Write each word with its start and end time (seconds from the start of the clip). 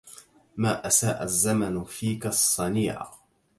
ما 0.57 0.87
أساء 0.87 1.23
الزمان 1.23 1.83
فيك 1.83 2.25
الصنيعا 2.25 3.07